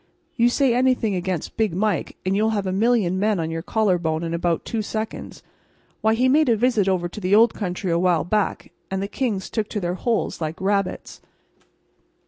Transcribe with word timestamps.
You 0.35 0.49
say 0.49 0.73
anything 0.73 1.13
against 1.13 1.57
Big 1.57 1.75
Mike, 1.75 2.17
and 2.25 2.35
you'll 2.35 2.49
have 2.57 2.65
a 2.65 2.71
million 2.71 3.19
men 3.19 3.39
on 3.39 3.51
your 3.51 3.61
collarbone 3.61 4.23
in 4.23 4.33
about 4.33 4.65
two 4.65 4.81
seconds. 4.81 5.43
Why, 6.01 6.15
he 6.15 6.27
made 6.27 6.49
a 6.49 6.57
visit 6.57 6.89
over 6.89 7.07
to 7.07 7.21
the 7.21 7.35
old 7.35 7.53
country 7.53 7.91
awhile 7.91 8.23
back, 8.23 8.71
and 8.89 8.99
the 8.99 9.07
kings 9.07 9.47
took 9.47 9.69
to 9.69 9.79
their 9.79 9.93
holes 9.93 10.41
like 10.41 10.59
rabbits. 10.59 11.21